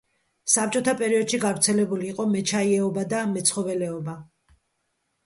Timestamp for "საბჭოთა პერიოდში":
0.51-1.39